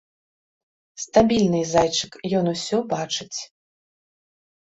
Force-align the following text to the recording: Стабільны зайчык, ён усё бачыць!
Стабільны 1.03 1.59
зайчык, 1.73 2.11
ён 2.39 2.45
усё 2.53 2.77
бачыць! 2.93 3.39